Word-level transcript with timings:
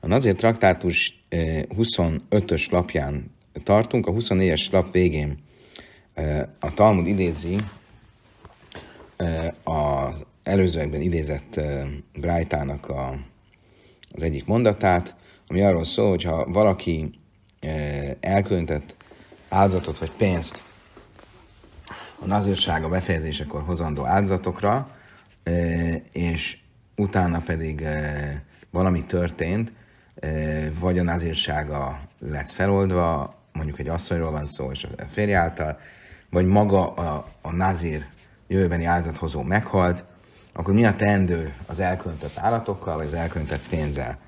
A 0.00 0.06
Nazir 0.06 0.34
traktátus 0.34 1.24
25-ös 1.30 2.70
lapján 2.70 3.30
tartunk, 3.62 4.06
a 4.06 4.12
24-es 4.12 4.70
lap 4.70 4.92
végén 4.92 5.38
a 6.58 6.74
Talmud 6.74 7.06
idézi 7.06 7.56
az 9.62 10.14
előzőekben 10.42 11.00
idézett 11.00 11.60
Brájtának 12.14 12.88
a, 12.88 13.18
az 14.12 14.22
egyik 14.22 14.46
mondatát, 14.46 15.16
ami 15.46 15.62
arról 15.62 15.84
szól, 15.84 16.08
hogy 16.08 16.22
ha 16.22 16.46
valaki 16.46 17.10
elkülönített 18.20 18.96
áldozatot 19.48 19.98
vagy 19.98 20.12
pénzt 20.12 20.62
a 22.18 22.26
nazírsága 22.26 22.88
befejezésekor 22.88 23.62
hozandó 23.62 24.04
áldozatokra, 24.04 24.96
és 26.12 26.58
utána 26.96 27.40
pedig 27.40 27.86
valami 28.70 29.04
történt, 29.04 29.72
vagy 30.80 30.98
a 30.98 31.02
nazírsága 31.02 32.00
lett 32.18 32.50
feloldva, 32.50 33.34
mondjuk 33.52 33.78
egy 33.78 33.88
asszonyról 33.88 34.30
van 34.30 34.44
szó, 34.44 34.70
és 34.70 34.84
a 34.96 35.02
férj 35.08 35.34
által, 35.34 35.78
vagy 36.30 36.46
maga 36.46 36.94
a, 36.94 37.26
a 37.42 37.52
nazír 37.52 38.06
jövőbeni 38.46 38.84
áldozathozó 38.84 39.42
meghalt, 39.42 40.04
akkor 40.52 40.74
mi 40.74 40.84
a 40.84 40.94
teendő 40.94 41.54
az 41.66 41.80
elkülönített 41.80 42.38
állatokkal, 42.38 42.96
vagy 42.96 43.06
az 43.06 43.14
elkülönített 43.14 43.68
pénzzel? 43.68 44.18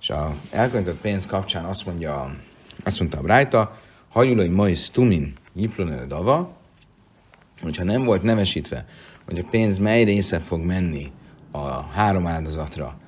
És 0.00 0.10
az 0.10 0.32
elkülönített 0.50 1.00
pénz 1.00 1.26
kapcsán 1.26 1.64
azt 1.64 1.86
mondja, 1.86 2.36
azt 2.84 2.98
mondta 2.98 3.18
a 3.18 3.22
Brájta, 3.22 3.76
hajulai 4.08 4.48
mai 4.48 4.74
stumin 4.74 5.34
jiplonel 5.54 6.06
dava, 6.06 6.56
hogyha 7.60 7.84
nem 7.84 8.04
volt 8.04 8.22
nevesítve, 8.22 8.84
hogy 9.24 9.38
a 9.38 9.48
pénz 9.50 9.78
mely 9.78 10.04
része 10.04 10.38
fog 10.38 10.60
menni 10.60 11.12
a 11.50 11.82
három 11.82 12.26
áldozatra, 12.26 12.98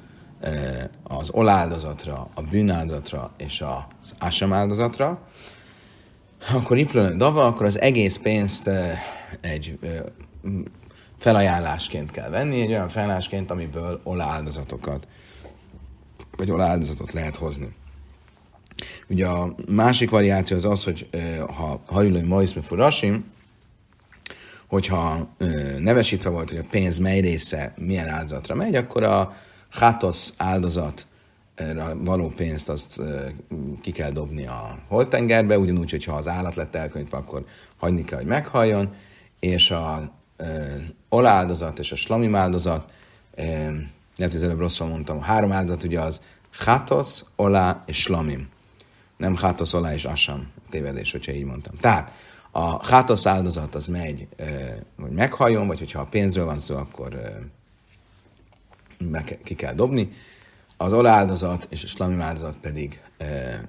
az 1.03 1.31
oláldozatra, 1.31 2.29
a 2.35 2.43
bűnáldozatra 2.43 3.31
és 3.37 3.61
az 3.61 4.15
ásam 4.19 4.53
áldozatra, 4.53 5.23
akkor 6.53 6.79
iplön 6.79 7.19
dava, 7.19 7.47
akkor 7.47 7.67
az 7.67 7.81
egész 7.81 8.17
pénzt 8.17 8.71
egy 9.41 9.79
felajánlásként 11.19 12.11
kell 12.11 12.29
venni, 12.29 12.61
egy 12.61 12.71
olyan 12.71 12.89
felajánlásként, 12.89 13.51
amiből 13.51 14.01
oláldozatokat, 14.05 15.09
vagy 16.37 16.51
oláldozatot 16.51 17.13
lehet 17.13 17.37
hozni. 17.37 17.75
Ugye 19.09 19.27
a 19.27 19.55
másik 19.69 20.11
variáció 20.11 20.57
az 20.57 20.65
az, 20.65 20.85
hogy 20.85 21.09
ha 21.57 21.81
hajulói 21.87 22.23
maiszme 22.23 22.63
furasim, 22.63 23.33
hogyha 24.67 25.29
nevesítve 25.79 26.31
volt, 26.31 26.51
hogy 26.51 26.59
a 26.59 26.69
pénz 26.71 26.99
mely 26.99 27.21
része 27.21 27.75
milyen 27.77 28.09
áldozatra 28.09 28.55
megy, 28.55 28.75
akkor 28.75 29.03
a 29.03 29.35
hátosz 29.71 30.35
áldozat 30.37 31.07
való 31.95 32.29
pénzt 32.29 32.69
azt 32.69 33.01
ki 33.81 33.91
kell 33.91 34.11
dobni 34.11 34.47
a 34.47 34.79
holtengerbe, 34.89 35.59
ugyanúgy, 35.59 35.91
hogyha 35.91 36.17
az 36.17 36.29
állat 36.29 36.55
lett 36.55 36.75
elkönyvve, 36.75 37.17
akkor 37.17 37.45
hagyni 37.77 38.05
kell, 38.05 38.19
hogy 38.19 38.27
meghalljon, 38.27 38.95
és 39.41 39.71
a 39.71 40.13
oláldozat 41.09 41.79
és 41.79 41.93
a 41.93 41.97
slamim 41.97 42.35
áldozat, 42.35 42.93
lehet, 44.17 44.33
hogy 44.33 44.43
előbb 44.43 44.59
rosszul 44.59 44.87
mondtam, 44.87 45.19
a 45.19 45.23
három 45.23 45.53
áldozat 45.53 45.83
ugye 45.83 46.01
az 46.01 46.23
hátosz, 46.51 47.25
olá 47.37 47.83
és 47.87 48.01
slamim. 48.01 48.49
Nem 49.17 49.37
hátosz, 49.37 49.73
olá 49.73 49.95
és 49.95 50.05
asam. 50.05 50.53
Tévedés, 50.71 51.13
hogyha 51.13 51.33
így 51.33 51.45
mondtam. 51.45 51.75
Tehát 51.77 52.13
a 52.51 52.87
hátosz 52.87 53.27
áldozat 53.27 53.75
az 53.75 53.87
megy, 53.87 54.29
hogy 55.01 55.11
meghalljon, 55.11 55.67
vagy 55.67 55.79
hogyha 55.79 56.01
a 56.01 56.05
pénzről 56.05 56.45
van 56.45 56.59
szó, 56.59 56.77
akkor 56.77 57.21
meg 59.01 59.39
ki 59.45 59.55
kell 59.55 59.75
dobni. 59.75 60.13
Az 60.77 60.93
oláldozat 60.93 61.67
és 61.71 61.85
a 61.85 61.87
slamim 61.87 62.21
áldozat 62.21 62.57
pedig 62.61 63.01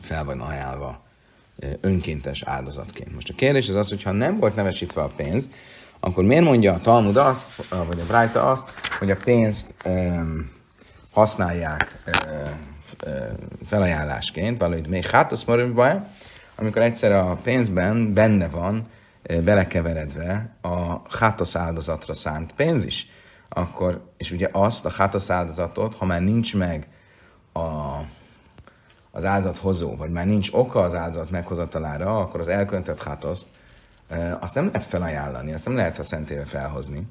fel 0.02 0.26
van 0.26 0.42
ajánlva 0.42 1.04
önkéntes 1.82 2.44
áldozatként. 2.44 3.14
Most 3.14 3.30
a 3.30 3.34
kérdés 3.36 3.70
az 3.70 3.76
az, 3.76 3.90
hogy 3.90 4.04
ha 4.04 4.12
nem 4.12 4.40
volt 4.40 4.56
nevesítve 4.56 5.02
a 5.02 5.12
pénz, 5.16 5.50
akkor 6.00 6.24
miért 6.24 6.44
mondja 6.44 6.74
a 6.74 6.80
Talmud 6.80 7.18
azt, 7.18 7.70
vagy 7.70 8.00
a 8.00 8.06
Brájta 8.06 8.52
azt, 8.52 8.64
hogy 9.00 9.12
a 9.12 9.18
pénzt 9.24 9.76
um, 9.86 10.52
használják 11.12 12.04
um, 12.26 12.70
felajánlásként, 13.68 14.58
valahogy 14.58 14.88
még 14.88 15.06
hát 15.06 15.32
azt 15.32 15.48
mondom, 15.48 16.06
amikor 16.56 16.82
egyszer 16.82 17.12
a 17.12 17.40
pénzben 17.44 18.14
benne 18.14 18.48
van 18.48 18.88
belekeveredve 19.44 20.56
a 20.62 21.02
hátosz 21.18 21.56
áldozatra 21.56 22.14
szánt 22.14 22.54
pénz 22.54 22.86
is, 22.86 23.08
akkor, 23.54 24.02
és 24.18 24.32
ugye 24.32 24.50
azt 24.52 24.86
a 24.86 24.92
hátosz 24.98 25.30
áldozatot, 25.30 25.96
ha 25.96 26.06
már 26.06 26.22
nincs 26.22 26.56
meg 26.56 26.88
a, 27.54 27.60
az 29.12 29.26
áldozathozó, 29.26 29.96
vagy 29.96 30.12
már 30.12 30.26
nincs 30.26 30.50
oka 30.52 30.82
az 30.82 30.94
áldozat 30.96 31.30
meghozatalára, 31.30 32.20
akkor 32.20 32.40
az 32.40 32.48
elköntett 32.48 33.04
hátoszt, 33.04 33.48
azt 34.40 34.56
nem 34.56 34.66
lehet 34.66 34.84
felajánlani, 34.84 35.54
azt 35.54 35.66
nem 35.66 35.76
lehet 35.76 36.00
a 36.00 36.04
szentébe 36.04 36.46
felhozni. 36.46 37.08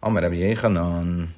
Amar 0.00 0.22
Rabbi 0.22 0.38
Jéhanan, 0.38 1.34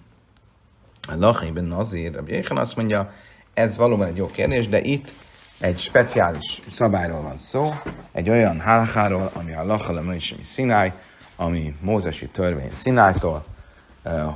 Lachében 1.09 1.65
Nazir, 1.65 2.15
Rabbi 2.15 2.33
Jéhanan 2.33 2.63
azt 2.63 2.77
mondja, 2.77 3.13
ez 3.55 3.77
valóban 3.77 4.07
egy 4.07 4.17
jó 4.17 4.27
kérdés, 4.27 4.69
de 4.69 4.81
itt 4.81 5.13
egy 5.59 5.79
speciális 5.79 6.63
szabályról 6.71 7.23
van 7.23 7.37
szó, 7.37 7.71
egy 8.13 8.31
olyan 8.31 8.61
hálháról, 8.61 9.31
ami 9.35 9.53
a 9.53 9.65
Lachala 9.65 10.15
is 10.15 10.35
Szináj, 10.43 10.93
ami 11.37 11.77
Mózesi 11.81 12.27
törvény 12.27 12.71
Szinájtól, 12.73 13.45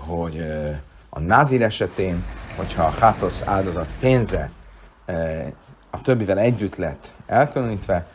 hogy 0.07 0.45
a 1.09 1.21
názir 1.21 1.63
esetén, 1.63 2.25
hogyha 2.57 2.83
a 2.85 2.95
hátosz 3.01 3.43
áldozat 3.47 3.89
pénze 4.01 4.51
a 5.91 6.01
többivel 6.03 6.39
együtt 6.39 6.77
lett 6.77 7.13
elkülönítve, 7.27 8.07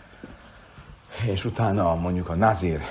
és 1.25 1.45
utána 1.45 1.95
mondjuk 1.95 2.29
a 2.29 2.35
nazir 2.35 2.81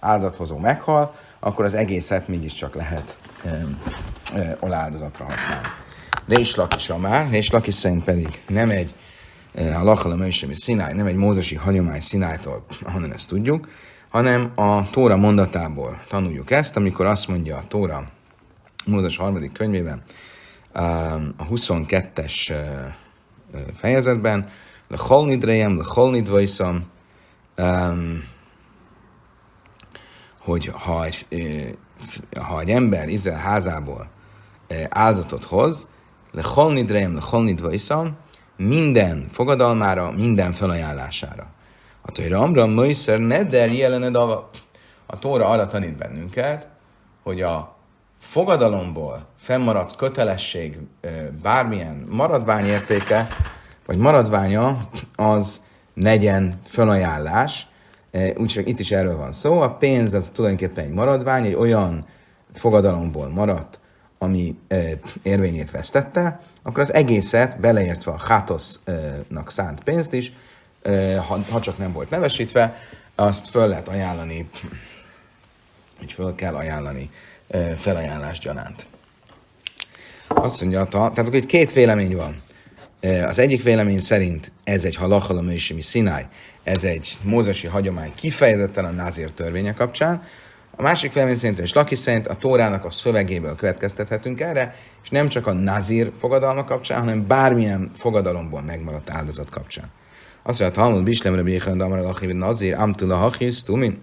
áldathozó 0.00 0.58
meghal, 0.58 1.14
akkor 1.38 1.64
az 1.64 1.74
egészet 1.74 2.28
mégiscsak 2.28 2.74
lehet 2.74 3.16
oláldozatra 4.58 5.24
használni. 5.24 5.66
Rés 6.26 6.54
Lakis 6.54 6.92
már, 7.00 7.30
Rés 7.30 7.50
Lakis 7.50 7.74
szerint 7.74 8.04
pedig 8.04 8.42
nem 8.48 8.70
egy 8.70 8.94
a 9.54 9.82
Lachala 9.82 10.14
Möjsemi 10.14 10.54
Szináj, 10.54 10.92
nem 10.92 11.06
egy 11.06 11.14
mózesi 11.14 11.54
hagyomány 11.54 12.00
Szinájtól, 12.00 12.64
hanem 12.84 13.10
ezt 13.10 13.28
tudjuk, 13.28 13.68
hanem 14.08 14.52
a 14.54 14.90
Tóra 14.90 15.16
mondatából 15.16 16.00
tanuljuk 16.08 16.50
ezt, 16.50 16.76
amikor 16.76 17.06
azt 17.06 17.28
mondja 17.28 17.56
a 17.56 17.62
Tóra 17.68 18.08
Mózes 18.86 19.16
harmadik 19.16 19.52
könyvében, 19.52 20.02
a 21.36 21.46
22-es 21.50 22.54
fejezetben, 23.74 24.48
lechol 24.88 25.26
nidrejem, 25.26 25.76
lechol 25.76 26.10
nidvajszam, 26.10 26.86
um, 27.58 28.24
hogy 30.40 30.66
ha 30.66 31.04
egy, 31.04 31.26
ha 32.40 32.60
egy 32.60 32.70
ember 32.70 33.08
Izrael 33.08 33.38
házából 33.38 34.08
áldozatot 34.88 35.44
hoz, 35.44 35.88
lechol 36.32 36.72
nidrejem, 36.72 37.14
lechol 37.14 37.44
nidvajszam, 37.44 38.16
minden 38.56 39.26
fogadalmára, 39.30 40.10
minden 40.10 40.52
felajánlására. 40.52 41.46
A 42.08 42.12
Tóra 42.12 42.40
Amra 42.40 42.66
Möjszer 42.66 43.18
Neder 43.18 43.72
jelened 43.72 44.14
a, 44.14 44.50
a 45.06 45.18
Tóra 45.18 45.48
arra 45.48 45.66
tanít 45.66 45.96
bennünket, 45.96 46.68
hogy 47.22 47.42
a 47.42 47.76
fogadalomból 48.18 49.26
fennmaradt 49.38 49.96
kötelesség 49.96 50.78
bármilyen 51.42 52.06
maradványértéke, 52.10 53.26
vagy 53.86 53.96
maradványa, 53.98 54.88
az 55.16 55.62
legyen 55.94 56.60
felajánlás. 56.64 57.66
Úgyhogy 58.36 58.68
itt 58.68 58.78
is 58.78 58.90
erről 58.90 59.16
van 59.16 59.32
szó. 59.32 59.60
A 59.60 59.70
pénz 59.70 60.14
az 60.14 60.30
tulajdonképpen 60.34 60.84
egy 60.84 60.92
maradvány, 60.92 61.44
egy 61.44 61.54
olyan 61.54 62.04
fogadalomból 62.52 63.28
maradt, 63.28 63.80
ami 64.18 64.58
érvényét 65.22 65.70
vesztette, 65.70 66.40
akkor 66.62 66.82
az 66.82 66.92
egészet, 66.92 67.60
beleértve 67.60 68.12
a 68.12 68.22
hátosznak 68.28 69.50
szánt 69.50 69.82
pénzt 69.82 70.12
is, 70.12 70.32
ha, 71.26 71.40
ha 71.50 71.60
csak 71.60 71.78
nem 71.78 71.92
volt 71.92 72.10
nevesítve, 72.10 72.76
azt 73.14 73.48
föl 73.48 73.68
lehet 73.68 73.88
ajánlani, 73.88 74.48
hogy 75.98 76.12
föl 76.12 76.34
kell 76.34 76.54
ajánlani 76.54 77.10
felajánlás 77.76 78.38
gyanánt. 78.38 78.86
Azt 80.26 80.60
mondja, 80.60 80.84
tehát 80.84 81.18
akkor 81.18 81.34
itt 81.34 81.46
két 81.46 81.72
vélemény 81.72 82.16
van. 82.16 82.34
Az 83.26 83.38
egyik 83.38 83.62
vélemény 83.62 84.00
szerint 84.00 84.52
ez 84.64 84.84
egy 84.84 84.96
halachala 84.96 85.40
mősimi 85.40 85.80
szináj, 85.80 86.26
ez 86.62 86.84
egy 86.84 87.18
mózesi 87.22 87.66
hagyomány 87.66 88.12
kifejezetten 88.14 88.84
a 88.84 88.90
názér 88.90 89.32
törvénye 89.32 89.74
kapcsán. 89.74 90.22
A 90.76 90.82
másik 90.82 91.12
vélemény 91.12 91.36
szerint, 91.36 91.58
és 91.58 91.72
Laki 91.72 91.94
szerint 91.94 92.26
a 92.26 92.34
Tórának 92.34 92.84
a 92.84 92.90
szövegéből 92.90 93.56
következtethetünk 93.56 94.40
erre, 94.40 94.74
és 95.02 95.08
nem 95.08 95.28
csak 95.28 95.46
a 95.46 95.52
nazír 95.52 96.12
fogadalma 96.18 96.64
kapcsán, 96.64 96.98
hanem 96.98 97.26
bármilyen 97.26 97.90
fogadalomból 97.96 98.60
megmaradt 98.60 99.10
áldozat 99.10 99.50
kapcsán. 99.50 99.90
Azt 100.48 100.60
mondja, 100.60 100.82
Talmud 100.82 101.02
Bislemre 101.02 101.42
Béchen 101.42 101.78
Damar 101.78 101.98
Lachiv 101.98 102.30
Nazir 102.30 102.74
Amtula 102.74 103.16
Hachis 103.16 103.62
Tumin. 103.62 103.98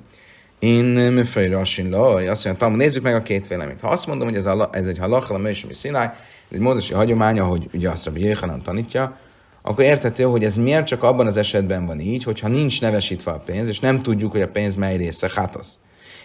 Én 0.59 0.85
Mefej 0.85 1.47
Rasin 1.47 1.89
Laj. 1.89 2.27
Azt 2.27 2.45
mondja, 2.45 2.61
Talmud, 2.61 2.79
nézzük 2.79 3.03
meg 3.03 3.15
a 3.15 3.21
két 3.21 3.47
véleményt. 3.47 3.81
Ha 3.81 3.87
azt 3.87 4.07
mondom, 4.07 4.27
hogy 4.27 4.37
ez, 4.37 4.45
a, 4.45 4.69
ez 4.71 4.87
egy 4.87 4.97
halachal, 4.97 5.45
a 5.45 5.49
és 5.49 5.65
szináj, 5.71 6.09
egy 6.51 6.59
mózesi 6.59 6.93
hagyomány, 6.93 7.39
ahogy 7.39 7.69
ugye 7.73 7.89
azt 7.89 8.05
Rabbi 8.05 8.21
Jéhanan 8.21 8.61
tanítja, 8.61 9.17
akkor 9.61 9.83
érthető, 9.83 10.23
hogy 10.23 10.43
ez 10.43 10.57
miért 10.57 10.85
csak 10.85 11.03
abban 11.03 11.25
az 11.25 11.37
esetben 11.37 11.85
van 11.85 11.99
így, 11.99 12.23
hogyha 12.23 12.47
nincs 12.47 12.81
nevesítve 12.81 13.31
a 13.31 13.39
pénz, 13.39 13.67
és 13.67 13.79
nem 13.79 13.99
tudjuk, 13.99 14.31
hogy 14.31 14.41
a 14.41 14.49
pénz 14.49 14.75
mely 14.75 14.97
része, 14.97 15.31
hát 15.35 15.55
az. 15.55 15.77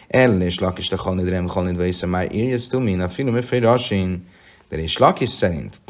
El 0.09 0.41
és 0.41 0.59
lakis 0.59 0.91
le 0.91 0.97
halnidrem 1.01 1.49
halnidva 1.49 1.83
hiszem 1.83 2.09
már 2.09 2.35
írjesz 2.35 2.67
tu 2.67 2.81
min 2.81 3.01
a 3.01 3.09
finom 3.09 3.39
rasin. 3.51 4.27
De 4.69 4.77
és 4.77 4.99
lakis 4.99 5.29
szerint, 5.29 5.81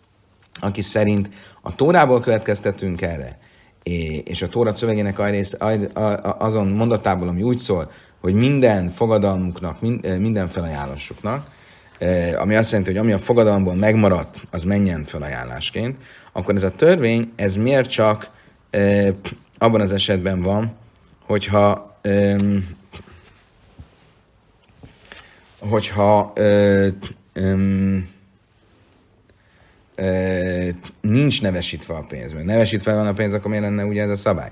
aki 0.60 0.82
szerint 0.82 1.28
a 1.62 1.74
Tórából 1.74 2.20
következtetünk 2.20 3.02
erre, 3.02 3.38
és 4.24 4.42
a 4.42 4.48
Tóra 4.48 4.74
szövegének 4.74 5.18
azon 6.38 6.66
mondatából, 6.66 7.28
ami 7.28 7.42
úgy 7.42 7.58
szól, 7.58 7.90
hogy 8.20 8.34
minden 8.34 8.90
fogadalmuknak, 8.90 9.80
minden 10.18 10.48
felajánlásuknak, 10.48 11.50
ami 12.36 12.54
azt 12.54 12.70
jelenti, 12.70 12.90
hogy 12.90 13.00
ami 13.00 13.12
a 13.12 13.18
fogadalomból 13.18 13.74
megmaradt, 13.74 14.40
az 14.50 14.62
menjen 14.62 15.04
felajánlásként, 15.04 15.96
akkor 16.32 16.54
ez 16.54 16.62
a 16.62 16.70
törvény, 16.70 17.32
ez 17.36 17.56
miért 17.56 17.90
csak 17.90 18.30
e, 18.70 19.12
abban 19.58 19.80
az 19.80 19.92
esetben 19.92 20.42
van, 20.42 20.72
hogyha 21.26 21.88
hogyha 25.58 26.32
nincs 31.00 31.42
nevesítve 31.42 31.94
a 31.94 32.04
pénz, 32.08 32.32
mert 32.32 32.44
nevesítve 32.44 32.94
van 32.94 33.06
a 33.06 33.12
pénz, 33.12 33.32
akkor 33.32 33.50
miért 33.50 33.64
lenne 33.64 33.84
ugye 33.84 34.02
ez 34.02 34.10
a 34.10 34.16
szabály? 34.16 34.50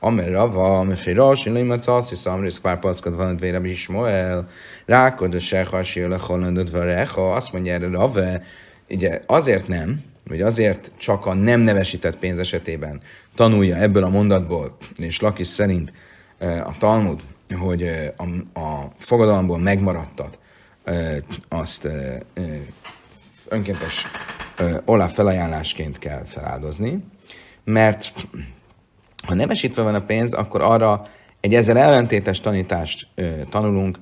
Amer 0.00 0.30
Rava, 0.30 0.78
Amer 0.78 0.96
Firas, 0.96 1.46
Én 1.46 1.52
Lima 1.52 1.78
Casz, 1.78 2.10
és 2.10 2.24
Amris 2.24 2.60
Kvárpaszkod 2.60 3.16
van, 3.16 3.26
hogy 3.26 3.40
Vére 3.40 3.60
Ismoel, 3.64 4.48
Rákod, 4.86 5.34
a 5.34 5.38
Sechas, 5.38 5.96
Jöle 5.96 6.18
Hollandod, 6.20 6.70
Varecha, 6.70 7.32
azt 7.32 7.52
mondja 7.52 7.72
erre 7.72 7.88
Rava, 7.88 8.40
ugye 8.88 9.20
azért 9.26 9.68
nem, 9.68 10.02
vagy 10.28 10.42
azért 10.42 10.90
csak 10.96 11.26
a 11.26 11.34
nem 11.34 11.60
nevesített 11.60 12.18
pénz 12.18 12.38
esetében 12.38 13.00
tanulja 13.34 13.76
ebből 13.76 14.04
a 14.04 14.08
mondatból, 14.08 14.76
és 14.96 15.20
Lakis 15.20 15.46
szerint 15.46 15.92
a 16.64 16.76
Talmud, 16.78 17.20
hogy 17.58 17.82
a, 18.16 18.58
a 18.60 18.92
fogadalomból 18.98 19.58
megmaradtat, 19.58 20.38
azt 21.48 21.88
önkéntes 23.48 24.06
olá 24.84 25.06
felajánlásként 25.06 25.98
kell 25.98 26.24
feláldozni, 26.24 27.04
mert 27.64 28.12
ha 29.26 29.34
nevesítve 29.34 29.82
van 29.82 29.94
a 29.94 30.04
pénz, 30.04 30.32
akkor 30.32 30.60
arra 30.60 31.06
egy 31.40 31.54
ezzel 31.54 31.78
ellentétes 31.78 32.40
tanítást 32.40 33.08
tanulunk, 33.48 33.98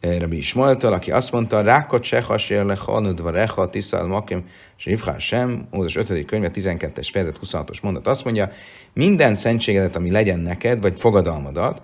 Rabbi 0.00 0.36
Ismaeltől, 0.36 0.92
aki 0.92 1.10
azt 1.10 1.32
mondta, 1.32 1.60
Rákot 1.60 2.02
se 2.02 2.22
hasér 2.22 2.64
le 2.64 2.76
halnudva 2.76 3.30
reha 3.30 3.70
tiszal 3.70 4.06
makim 4.06 4.44
Sivhár 4.76 5.20
sem, 5.20 5.66
Mózes 5.70 5.96
5. 5.96 6.24
könyve 6.24 6.50
12-es 6.54 7.08
fejezet 7.12 7.38
26-os 7.44 7.82
mondat 7.82 8.06
azt 8.06 8.24
mondja, 8.24 8.50
minden 8.92 9.34
szentségedet, 9.34 9.96
ami 9.96 10.10
legyen 10.10 10.38
neked, 10.38 10.80
vagy 10.80 11.00
fogadalmadat, 11.00 11.82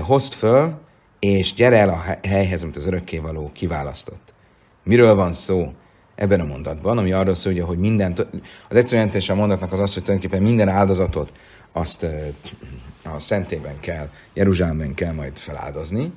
hozd 0.00 0.32
föl, 0.32 0.78
és 1.18 1.54
gyere 1.54 1.76
el 1.76 1.88
a 1.88 2.28
helyhez, 2.28 2.62
amit 2.62 2.76
az 2.76 2.86
örökkévaló 2.86 3.50
kiválasztott. 3.52 4.34
Miről 4.82 5.14
van 5.14 5.32
szó 5.32 5.72
ebben 6.20 6.40
a 6.40 6.44
mondatban, 6.44 6.98
ami 6.98 7.12
arról 7.12 7.34
szól, 7.34 7.60
hogy 7.60 7.78
minden, 7.78 8.14
az 8.68 8.76
egyszerűen 8.76 9.10
a 9.28 9.34
mondatnak 9.34 9.72
az 9.72 9.80
az, 9.80 9.94
hogy 9.94 10.02
tulajdonképpen 10.02 10.44
minden 10.46 10.68
áldozatot 10.68 11.32
azt 11.72 12.06
a 13.04 13.18
szentében 13.18 13.80
kell, 13.80 14.08
Jeruzsálemben 14.32 14.94
kell 14.94 15.12
majd 15.12 15.36
feláldozni, 15.36 16.12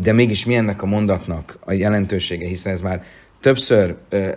de 0.00 0.12
mégis 0.12 0.44
mi 0.44 0.54
ennek 0.54 0.82
a 0.82 0.86
mondatnak 0.86 1.58
a 1.60 1.72
jelentősége, 1.72 2.46
hiszen 2.46 2.72
ez 2.72 2.80
már 2.80 3.04
többször 3.40 3.96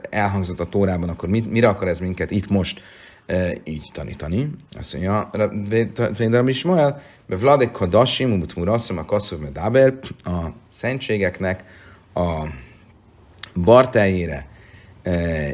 elhangzott 0.10 0.60
a 0.60 0.66
Tórában, 0.66 1.10
akkor 1.10 1.30
mit, 1.30 1.52
mire 1.52 1.68
akar 1.68 1.88
ez 1.88 2.00
minket 2.00 2.32
itt 2.32 2.50
most 2.50 2.82
így 3.64 3.90
tanítani? 3.94 4.50
Azt 4.78 4.94
mondja, 4.94 5.30
Védelem 6.18 6.48
Ismael, 6.48 7.02
be 7.26 7.36
Vladek 7.36 7.72
Kadasim, 7.72 8.32
Umut 8.32 8.56
Murasszom, 8.56 8.98
a 8.98 9.06
Kasszov 9.06 9.40
Medaber, 9.40 9.94
a 10.24 10.40
szentségeknek 10.70 11.64
a 12.14 12.48
barteljére 13.64 14.54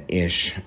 és 0.05 0.61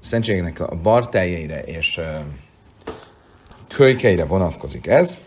szentségeknek 0.00 0.60
a 0.60 0.76
barteljeire 0.82 1.62
és 1.62 2.00
kölykeire 3.68 4.24
vonatkozik 4.24 4.86
ez. 4.86 5.18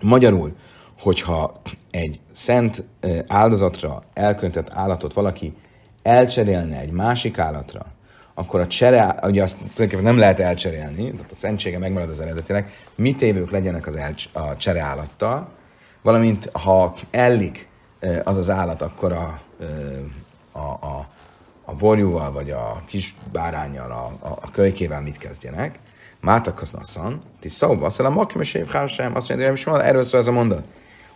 Magyarul, 0.00 0.56
hogyha 1.00 1.60
egy 1.90 2.20
szent 2.32 2.84
áldozatra 3.26 4.02
elköntett 4.14 4.70
állatot 4.70 5.12
valaki 5.12 5.54
elcserélne 6.02 6.78
egy 6.78 6.90
másik 6.90 7.38
állatra, 7.38 7.86
akkor 8.34 8.60
a 8.60 8.66
csere, 8.66 9.18
ugye 9.22 9.42
azt 9.42 9.56
tulajdonképpen 9.56 10.02
nem 10.02 10.18
lehet 10.18 10.40
elcserélni, 10.40 11.10
tehát 11.10 11.30
a 11.30 11.34
szentsége 11.34 11.78
megmarad 11.78 12.10
az 12.10 12.20
eredetileg, 12.20 12.70
mit 12.94 13.22
évők 13.22 13.50
legyenek 13.50 13.86
az 13.86 13.96
el, 13.96 14.14
a 14.32 14.56
csere 14.56 14.80
állattal, 14.80 15.48
valamint 16.02 16.50
ha 16.52 16.94
ellik 17.10 17.67
az 18.24 18.36
az 18.36 18.50
állat, 18.50 18.82
akkor 18.82 19.12
a, 19.12 19.38
a, 20.52 20.58
a, 20.58 21.06
a 21.64 21.72
borjúval, 21.72 22.32
vagy 22.32 22.50
a 22.50 22.82
kis 22.86 23.14
bárányjal, 23.32 23.90
a, 23.90 24.26
a, 24.26 24.38
a 24.40 24.50
kölykével 24.50 25.02
mit 25.02 25.18
kezdjenek. 25.18 25.78
Mátak 26.20 26.62
az 26.62 26.70
nasszan, 26.70 27.22
ti 27.40 27.48
szóba, 27.48 27.86
azt 27.86 27.98
mondja, 27.98 28.18
makim 28.18 28.40
és 28.40 28.58
sem, 28.86 29.16
azt 29.16 29.28
mondja, 29.28 29.52
hogy 29.64 29.80
erről 29.80 30.02
szól 30.02 30.20
ez 30.20 30.26
a 30.26 30.32
mondat. 30.32 30.62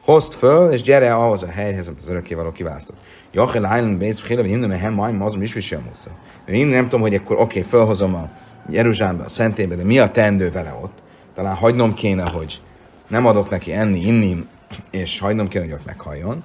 Hozd 0.01 0.33
föl, 0.33 0.73
és 0.73 0.83
gyere 0.83 1.15
ahhoz 1.15 1.43
a 1.43 1.49
helyhez, 1.49 1.89
amit 1.89 2.01
az 2.01 2.09
örökkévaló 2.09 2.53
kiválasztott. 2.53 2.97
Jachel 3.33 3.63
Island 3.63 3.99
Base, 3.99 4.23
Chile, 4.23 4.43
Himne, 4.43 4.67
Mehem, 4.67 4.93
Majm, 4.93 5.17
Mazum, 5.17 5.43
is 5.43 5.53
visel 5.53 5.81
musza. 5.87 6.11
Én 6.47 6.67
nem 6.67 6.83
tudom, 6.83 7.01
hogy 7.01 7.15
akkor 7.15 7.37
oké, 7.37 7.43
okay, 7.43 7.63
fölhozom 7.63 8.15
a 8.15 8.29
Jeruzsálembe, 8.69 9.25
a 9.25 9.29
szentébe, 9.29 9.75
de 9.75 9.85
mi 9.85 9.99
a 9.99 10.11
teendő 10.11 10.51
vele 10.51 10.79
ott? 10.83 10.99
Talán 11.35 11.55
hagynom 11.55 11.95
kéne, 11.95 12.31
hogy 12.31 12.61
nem 13.09 13.27
adok 13.27 13.51
neki 13.51 13.73
enni, 13.73 14.07
inni, 14.07 14.47
és 14.91 15.19
hagynom 15.19 15.49
kéne, 15.49 15.65
hogy 15.65 15.73
ott 15.73 15.85
meghalljon. 15.85 16.45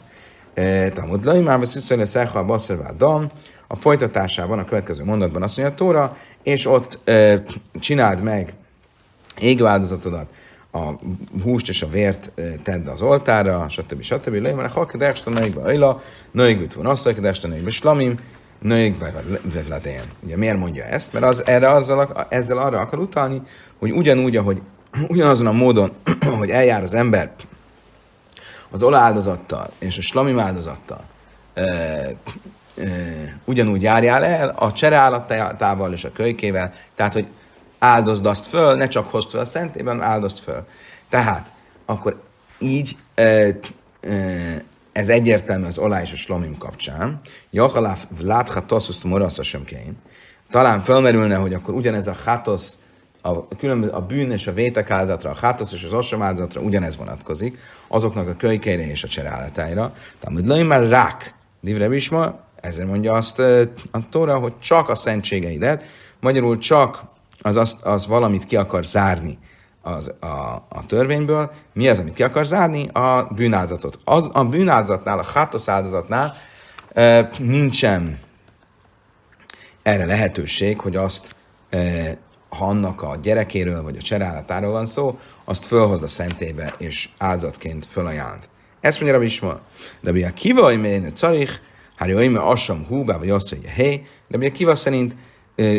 E, 0.57 0.91
Tamud 0.91 1.25
Lai, 1.25 1.39
már 1.39 1.59
vesziszöl, 1.59 2.05
Szecha, 2.05 2.45
Baszer, 2.45 2.95
Dam, 2.95 3.27
a 3.67 3.75
folytatásában, 3.75 4.59
a 4.59 4.65
következő 4.65 5.03
mondatban 5.03 5.43
azt 5.43 5.57
mondja 5.57 5.75
a 5.75 5.77
Tóra, 5.77 6.17
és 6.43 6.65
ott 6.65 6.99
e, 7.03 7.43
csináld 7.79 8.23
meg 8.23 8.53
égő 9.39 9.65
áldozatodat, 9.65 10.29
a 10.71 10.79
húst 11.43 11.69
és 11.69 11.81
a 11.81 11.87
vért 11.89 12.31
e, 12.35 12.41
tedd 12.63 12.87
az 12.87 13.01
oltára, 13.01 13.69
stb. 13.69 14.01
stb. 14.01 14.33
Leim, 14.33 14.57
a 14.57 15.29
nőikbe 15.29 15.61
ajla, 15.61 16.01
nőikbe 16.31 16.65
van 16.75 16.85
asszajka 16.85 17.21
dersta 17.21 17.47
nőikbe 17.47 17.69
slamim, 17.69 18.19
nőikbe 18.59 19.13
vevladén. 19.53 20.03
Ugye 20.19 20.37
miért 20.37 20.57
mondja 20.57 20.83
ezt? 20.83 21.13
Mert 21.13 21.25
az, 21.25 21.45
erre 21.45 21.69
azzal, 21.69 22.27
ezzel 22.29 22.57
arra 22.57 22.79
akar 22.79 22.99
utalni, 22.99 23.41
hogy 23.79 23.91
ugyanúgy, 23.91 24.35
ahogy 24.35 24.61
ugyanazon 25.07 25.47
a 25.47 25.51
módon, 25.51 25.91
hogy 26.39 26.49
eljár 26.49 26.81
az 26.81 26.93
ember 26.93 27.31
az 28.71 28.83
oláldozattal 28.83 29.69
és 29.77 29.97
a 29.97 30.01
slamim 30.01 30.39
áldozattal, 30.39 31.03
e, 31.53 32.15
ugyanúgy 33.45 33.81
járjál 33.81 34.23
el 34.23 34.49
a 34.49 34.73
csereállatával 34.73 35.93
és 35.93 36.03
a 36.03 36.11
kölykével, 36.11 36.73
tehát, 36.95 37.13
hogy 37.13 37.27
áldozd 37.79 38.25
azt 38.25 38.45
föl, 38.45 38.75
ne 38.75 38.87
csak 38.87 39.09
hozd 39.09 39.29
fel 39.31 39.39
a 39.39 39.45
szentében, 39.45 40.01
áldozd 40.01 40.39
föl. 40.39 40.65
Tehát, 41.09 41.51
akkor 41.85 42.21
így 42.59 42.97
ez 44.91 45.09
egyértelmű 45.09 45.65
az 45.65 45.77
olá 45.77 46.01
és 46.01 46.11
a 46.11 46.15
slomim 46.15 46.57
kapcsán. 46.57 47.19
Jachaláf 47.49 48.05
vlátha 48.21 48.65
toszuszt 48.65 49.03
morasza 49.03 49.43
Talán 50.49 50.81
felmerülne, 50.81 51.35
hogy 51.35 51.53
akkor 51.53 51.73
ugyanez 51.73 52.07
a 52.07 52.15
hátosz, 52.25 52.77
a, 53.27 53.47
különböző, 53.57 53.91
a 53.91 54.01
bűn 54.01 54.31
és 54.31 54.47
a 54.47 54.53
vétek 54.53 54.91
áldozatra, 54.91 55.29
a 55.29 55.35
hátosz 55.41 55.71
és 55.71 55.83
az 55.83 55.93
osom 55.93 56.21
áldozatra 56.21 56.61
ugyanez 56.61 56.97
vonatkozik, 56.97 57.59
azoknak 57.87 58.27
a 58.27 58.35
kölykeire 58.35 58.89
és 58.89 59.03
a 59.03 59.07
cserálatáira. 59.07 59.93
Tehát, 60.19 60.49
hogy 60.49 60.67
már 60.67 60.87
rák, 60.87 61.33
divre 61.59 61.89
ma, 62.11 62.39
ezért 62.55 62.87
mondja 62.87 63.13
azt 63.13 63.39
a 63.91 64.09
Tóra, 64.09 64.37
hogy 64.37 64.53
csak 64.59 64.89
a 64.89 64.95
szentségeidet, 64.95 65.83
magyarul 66.19 66.57
csak 66.57 67.03
az, 67.41 67.55
az, 67.55 67.77
az 67.83 68.07
valamit 68.07 68.45
ki 68.45 68.55
akar 68.55 68.85
zárni 68.85 69.37
az, 69.81 70.11
a, 70.19 70.65
a 70.69 70.85
törvényből. 70.87 71.51
Mi 71.73 71.89
az, 71.89 71.99
amit 71.99 72.13
ki 72.13 72.23
akar 72.23 72.45
zárni? 72.45 72.87
A 72.87 73.27
bűnáldozatot. 73.35 73.99
Az, 74.03 74.29
a 74.33 74.43
bűnáldozatnál, 74.43 75.19
a 75.19 75.25
hátosz 75.33 75.67
áldozatnál 75.67 76.33
e, 76.93 77.29
nincsen 77.39 78.19
erre 79.81 80.05
lehetőség, 80.05 80.79
hogy 80.79 80.95
azt, 80.95 81.35
ha 82.49 82.65
annak 82.65 83.01
a 83.01 83.17
gyerekéről 83.21 83.83
vagy 83.83 83.97
a 83.97 84.01
cserálatáról 84.01 84.71
van 84.71 84.85
szó, 84.85 85.19
azt 85.43 85.65
fölhoz 85.65 86.03
a 86.03 86.07
szentébe 86.07 86.73
és 86.77 87.09
áldozatként 87.17 87.85
fölajánlt. 87.85 88.49
Ezt 88.79 88.99
mondja 88.99 89.17
Rabbi 89.17 89.31
Isma. 89.31 89.59
Rabbi 90.01 90.23
Akiva, 90.23 90.63
hogy 90.63 91.11
carich, 91.13 91.59
Hát 91.95 92.09
jó, 92.09 92.17
mert 92.17 92.45
assam 92.45 92.85
húbá, 92.85 93.17
vagy 93.17 93.29
azt 93.29 93.51
mondja, 93.51 93.69
hé, 93.69 94.03
de 94.27 94.37
ugye 94.37 94.49
kiva 94.49 94.75
szerint, 94.75 95.15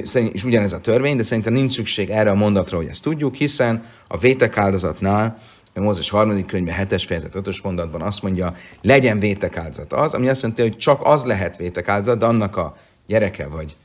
szerint 0.03 0.35
is 0.35 0.45
ugyanez 0.45 0.73
a 0.73 0.81
törvény, 0.81 1.17
de 1.17 1.23
szerintem 1.23 1.53
nincs 1.53 1.73
szükség 1.73 2.11
erre 2.11 2.31
a 2.31 2.35
mondatra, 2.35 2.77
hogy 2.77 2.87
ezt 2.87 3.03
tudjuk, 3.03 3.35
hiszen 3.35 3.85
a 4.09 4.19
vétek 4.19 4.57
áldozatnál 4.57 5.39
Mózes 5.75 6.11
harmadik 6.11 6.47
könyve, 6.47 6.73
hetes 6.73 7.05
fejezet, 7.05 7.35
ötös 7.35 7.61
mondatban 7.61 8.01
azt 8.01 8.23
mondja, 8.23 8.55
legyen 8.83 9.19
vétekáldozat 9.19 9.93
az, 9.93 10.15
ami 10.15 10.29
azt 10.29 10.43
jelenti, 10.43 10.63
hogy 10.63 10.77
csak 10.77 11.01
az 11.05 11.25
lehet 11.25 11.57
vétekáldozat, 11.57 12.19
de 12.19 12.27
annak 12.27 12.57
a 12.57 12.77
gyereke 13.07 13.47
vagy 13.47 13.77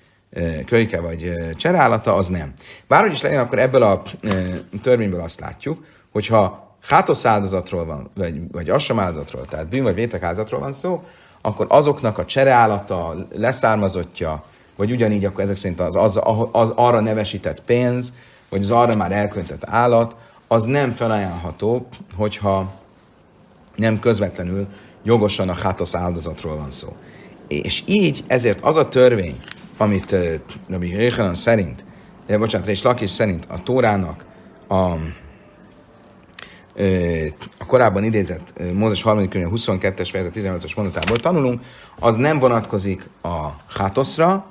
kölyke 0.66 1.02
vagy 1.02 1.34
cserállata, 1.56 2.16
az 2.16 2.28
nem. 2.28 2.54
Bárhogy 2.88 3.12
is 3.12 3.22
legyen, 3.22 3.40
akkor 3.40 3.60
ebből 3.60 3.84
a 3.84 4.02
törvényből 4.82 5.22
azt 5.22 5.40
látjuk, 5.40 5.86
hogyha 6.12 6.76
hátosz 6.82 7.26
áldozatról 7.26 7.86
van, 7.86 8.10
vagy, 8.16 8.52
vagy 8.52 8.70
assam 8.70 9.00
áldozatról, 9.00 9.46
tehát 9.46 9.68
bűn 9.68 9.84
vagy 9.84 9.96
vétek 9.96 10.24
áldozatról 10.24 10.60
van 10.60 10.74
szó, 10.74 11.04
akkor 11.42 11.66
azoknak 11.70 12.18
a 12.18 12.26
csereállata, 12.26 13.16
leszármazottja, 13.36 14.44
vagy 14.76 14.92
ugyanígy 14.92 15.26
akkor 15.26 15.44
ezek 15.44 15.56
szerint 15.56 15.80
az, 15.80 15.96
az, 15.96 16.20
az 16.52 16.72
arra 16.76 17.00
nevesített 17.00 17.62
pénz, 17.62 18.14
vagy 18.50 18.62
az 18.62 18.72
arra 18.72 18.96
már 18.96 19.12
elköntett 19.12 19.66
állat, 19.66 20.16
az 20.48 20.64
nem 20.64 20.92
felajánlható, 20.92 21.88
hogyha 22.16 22.72
nem 23.76 24.00
közvetlenül 24.00 24.68
jogosan 25.04 25.50
a 25.50 25.56
hátosz 25.56 25.96
áldozatról 25.96 26.56
van 26.56 26.72
szó. 26.72 26.96
És 27.62 27.84
így 27.86 28.24
ezért 28.28 28.62
az 28.62 28.76
a 28.76 28.90
törvény, 28.90 29.36
amit 29.78 30.16
Rabbi 30.70 30.88
Jéhanan 30.88 31.36
szerint, 31.36 31.84
eh, 32.26 32.38
bocsánat, 32.38 32.68
és 32.68 32.82
Lakis 32.82 33.10
szerint 33.10 33.46
a 33.50 33.64
Tórának 33.64 34.26
a, 34.68 34.98
a 37.58 37.66
korábban 37.68 38.04
idézett 38.04 38.54
Mózes 38.74 39.04
3. 39.04 39.30
könyv 39.30 39.48
22-es 39.52 40.08
fejezet 40.12 40.36
18-as 40.36 40.76
mondatából 40.76 41.18
tanulunk, 41.18 41.62
az 42.00 42.16
nem 42.16 42.40
vonatkozik 42.40 43.10
a 43.22 43.48
hátoszra, 43.78 44.46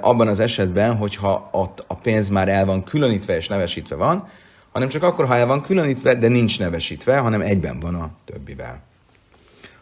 abban 0.00 0.28
az 0.28 0.40
esetben, 0.40 0.96
hogyha 0.96 1.48
ott 1.52 1.84
a 1.86 1.94
pénz 1.94 2.28
már 2.28 2.48
el 2.48 2.64
van 2.64 2.84
különítve 2.84 3.36
és 3.36 3.48
nevesítve 3.48 3.96
van, 3.96 4.28
hanem 4.72 4.88
csak 4.88 5.02
akkor, 5.02 5.26
ha 5.26 5.36
el 5.36 5.46
van 5.46 5.62
különítve, 5.62 6.14
de 6.14 6.28
nincs 6.28 6.58
nevesítve, 6.58 7.18
hanem 7.18 7.40
egyben 7.40 7.80
van 7.80 7.94
a 7.94 8.10
többivel. 8.24 8.82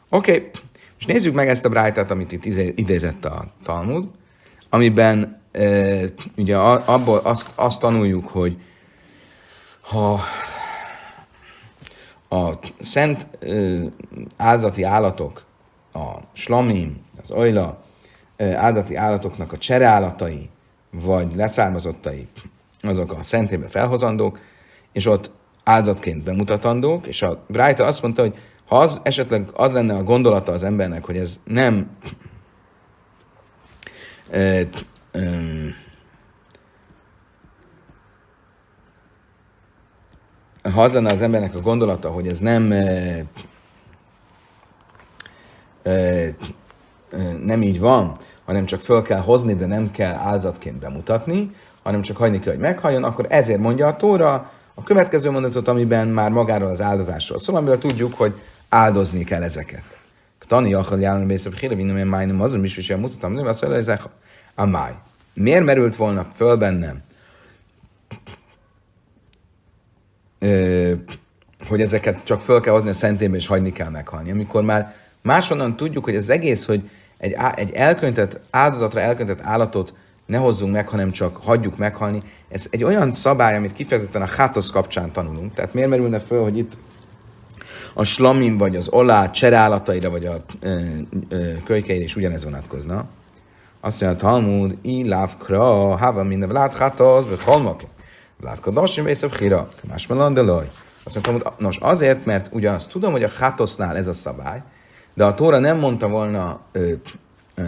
Oké, 0.08 0.36
okay. 0.36 0.50
És 1.04 1.10
nézzük 1.12 1.34
meg 1.34 1.48
ezt 1.48 1.64
a 1.64 1.68
brájtát, 1.68 2.10
amit 2.10 2.32
itt 2.32 2.44
idézett 2.78 3.24
a 3.24 3.46
Talmud, 3.62 4.08
amiben 4.70 5.40
e, 5.52 6.00
ugye 6.36 6.56
abból 6.56 7.18
azt, 7.18 7.50
azt 7.54 7.80
tanuljuk, 7.80 8.28
hogy 8.28 8.56
ha 9.80 10.20
a 12.28 12.50
szent 12.78 13.26
e, 13.40 13.46
áldozati 14.36 14.82
állatok, 14.82 15.44
a 15.92 16.14
slamim, 16.32 17.00
az 17.20 17.30
ojla, 17.30 17.84
áldati 18.38 18.96
állatoknak 18.96 19.52
a 19.52 19.58
csereállatai, 19.58 20.50
vagy 20.90 21.34
leszármazottai, 21.34 22.28
azok 22.80 23.12
a 23.12 23.22
szentébe 23.22 23.68
felhozandók, 23.68 24.40
és 24.92 25.06
ott 25.06 25.30
áldozatként 25.64 26.22
bemutatandók, 26.22 27.06
és 27.06 27.22
a 27.22 27.44
Brájta 27.48 27.84
azt 27.84 28.02
mondta, 28.02 28.22
hogy 28.22 28.34
ha 28.66 28.78
az, 28.78 29.00
esetleg 29.02 29.48
az 29.52 29.72
lenne 29.72 29.94
a 29.94 30.02
gondolata 30.02 30.52
az 30.52 30.62
embernek, 30.62 31.04
hogy 31.04 31.16
ez 31.16 31.40
nem 31.44 31.90
e, 34.30 34.66
ha 40.72 40.82
az 40.82 40.92
lenne 40.92 41.12
az 41.12 41.22
embernek 41.22 41.54
a 41.54 41.60
gondolata, 41.60 42.10
hogy 42.10 42.28
ez 42.28 42.38
nem 42.38 42.62
nem 47.42 47.62
így 47.62 47.80
van, 47.80 48.16
hanem 48.44 48.64
csak 48.64 48.80
föl 48.80 49.02
kell 49.02 49.20
hozni, 49.20 49.54
de 49.54 49.66
nem 49.66 49.90
kell 49.90 50.14
áldozatként 50.14 50.78
bemutatni, 50.78 51.50
hanem 51.82 52.02
csak 52.02 52.16
hagyni 52.16 52.38
kell, 52.38 52.52
hogy 52.52 52.62
meghalljon, 52.62 53.04
akkor 53.04 53.26
ezért 53.28 53.60
mondja 53.60 53.86
a 53.86 53.96
Tóra 53.96 54.50
a 54.74 54.82
következő 54.82 55.30
mondatot, 55.30 55.68
amiben 55.68 56.08
már 56.08 56.30
magáról 56.30 56.68
az 56.68 56.80
áldozásról 56.80 57.38
szól, 57.38 57.56
amiről 57.56 57.78
tudjuk, 57.78 58.14
hogy 58.14 58.34
áldozni 58.74 59.24
kell 59.24 59.42
ezeket. 59.42 59.82
Tani 60.46 60.74
akar 60.74 60.98
járni 61.00 61.24
bészebb 61.24 61.54
híre, 61.54 61.74
vinnem 61.74 61.96
én 61.96 62.06
májnom 62.06 62.40
azon 62.40 62.64
is, 62.64 62.74
hogy 62.74 62.98
mutatom, 62.98 63.32
nem 63.32 63.46
azt 63.46 63.60
mondja, 63.60 63.80
ezek 63.80 64.02
a 64.54 64.64
máj. 64.64 64.92
Miért 65.34 65.64
merült 65.64 65.96
volna 65.96 66.26
föl 66.34 66.56
bennem, 66.56 67.00
hogy 71.68 71.80
ezeket 71.80 72.24
csak 72.24 72.40
föl 72.40 72.60
kell 72.60 72.72
hozni 72.72 72.88
a 72.88 72.92
szentébe, 72.92 73.36
és 73.36 73.46
hagyni 73.46 73.72
kell 73.72 73.88
meghalni. 73.88 74.30
Amikor 74.30 74.62
már 74.62 74.94
máshonnan 75.22 75.76
tudjuk, 75.76 76.04
hogy 76.04 76.16
az 76.16 76.30
egész, 76.30 76.66
hogy 76.66 76.90
egy, 77.18 77.36
egy 77.54 77.72
elköntett 77.72 78.40
áldozatra 78.50 79.00
elköntett 79.00 79.40
állatot 79.42 79.94
ne 80.26 80.36
hozzunk 80.36 80.72
meg, 80.72 80.88
hanem 80.88 81.10
csak 81.10 81.36
hagyjuk 81.36 81.76
meghalni. 81.76 82.20
Ez 82.48 82.66
egy 82.70 82.84
olyan 82.84 83.12
szabály, 83.12 83.56
amit 83.56 83.72
kifejezetten 83.72 84.22
a 84.22 84.28
hátosz 84.36 84.70
kapcsán 84.70 85.12
tanulunk. 85.12 85.54
Tehát 85.54 85.74
miért 85.74 85.88
merülne 85.88 86.18
föl, 86.18 86.42
hogy 86.42 86.58
itt 86.58 86.76
a 87.94 88.04
slamim, 88.04 88.56
vagy 88.56 88.76
az 88.76 88.88
olá 88.88 89.30
cserállataira, 89.30 90.10
vagy 90.10 90.26
a 90.26 90.44
kölykeire 91.64 92.04
is 92.04 92.16
ugyanez 92.16 92.44
vonatkozna. 92.44 93.04
Azt 93.80 94.00
mondja, 94.00 94.18
Talmud, 94.18 94.76
iláv 94.82 95.36
kra, 95.36 95.96
hava 95.96 96.22
minden 96.22 96.48
vlád 96.48 96.72
hátosz, 96.72 97.24
vagy 97.28 97.42
halmak. 97.42 97.82
Vlád 98.40 98.60
kadosim, 98.60 99.04
vészebb 99.04 99.34
hira, 99.34 99.68
más 99.88 100.06
melandelaj. 100.06 100.70
Azt 101.04 101.26
mondja, 101.26 101.54
nos 101.58 101.76
azért, 101.76 102.24
mert 102.24 102.48
ugyanazt 102.52 102.90
tudom, 102.90 103.12
hogy 103.12 103.22
a 103.22 103.28
hátosznál 103.38 103.96
ez 103.96 104.06
a 104.06 104.12
szabály, 104.12 104.62
de 105.14 105.24
a 105.24 105.34
Tóra 105.34 105.58
nem 105.58 105.78
mondta 105.78 106.08
volna 106.08 106.60
ö, 106.72 106.92
ö, 107.54 107.62